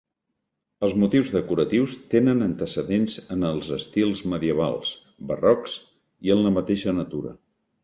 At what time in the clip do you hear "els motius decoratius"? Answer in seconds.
0.85-1.97